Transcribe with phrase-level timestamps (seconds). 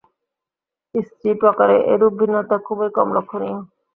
[0.95, 3.57] স্ত্রী প্রকারে এইরূপ ভিন্নতা খুবই কম লক্ষনীয়।